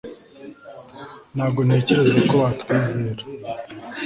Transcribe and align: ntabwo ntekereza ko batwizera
ntabwo 1.35 1.59
ntekereza 1.67 2.19
ko 2.29 2.33
batwizera 2.43 3.21